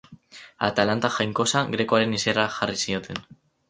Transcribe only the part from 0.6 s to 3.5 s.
Atalanta jainkosa grekoaren izena jarri zioten.